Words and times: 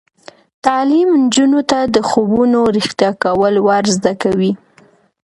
تعلیم 0.65 1.09
نجونو 1.23 1.61
ته 1.69 1.79
د 1.95 1.97
خوبونو 2.09 2.59
رښتیا 2.77 3.11
کول 3.23 3.53
ور 3.67 3.85
زده 3.95 4.13
کوي. 4.23 4.51